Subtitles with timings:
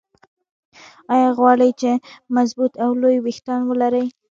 [1.13, 1.91] ايا غواړئ چې
[2.35, 4.05] مضبوط او لوى ويښتان ولرى؟